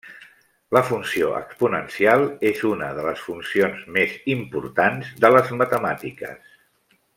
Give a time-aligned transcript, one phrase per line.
[0.75, 6.61] La funció exponencial és una de les funcions més importants de les matemàtiques.